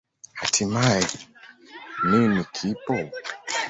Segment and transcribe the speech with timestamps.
[0.39, 1.03] Hatimaye,
[2.07, 2.95] nini kipo?